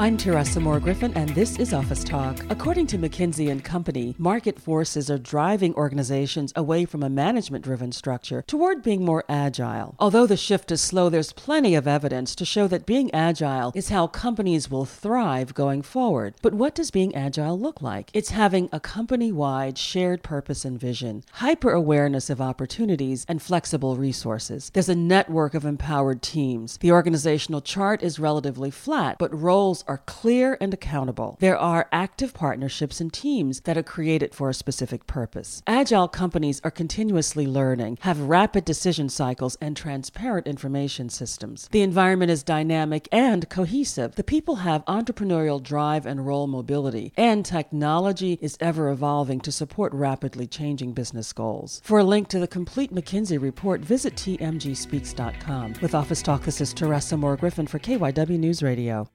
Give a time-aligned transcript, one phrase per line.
[0.00, 2.46] I'm Teresa Moore Griffin, and this is Office Talk.
[2.50, 7.90] According to McKinsey and Company, market forces are driving organizations away from a management driven
[7.90, 9.96] structure toward being more agile.
[9.98, 13.88] Although the shift is slow, there's plenty of evidence to show that being agile is
[13.88, 16.34] how companies will thrive going forward.
[16.42, 18.12] But what does being agile look like?
[18.14, 23.96] It's having a company wide shared purpose and vision, hyper awareness of opportunities, and flexible
[23.96, 24.70] resources.
[24.72, 26.76] There's a network of empowered teams.
[26.76, 31.36] The organizational chart is relatively flat, but roles are clear and accountable.
[31.40, 35.62] There are active partnerships and teams that are created for a specific purpose.
[35.66, 41.68] Agile companies are continuously learning, have rapid decision cycles, and transparent information systems.
[41.72, 44.14] The environment is dynamic and cohesive.
[44.14, 49.92] The people have entrepreneurial drive and role mobility, and technology is ever evolving to support
[49.92, 51.80] rapidly changing business goals.
[51.84, 55.74] For a link to the complete McKinsey report, visit tmgspeaks.com.
[55.80, 59.08] With Office Talk, this is Teresa Moore Griffin for KYW News Radio.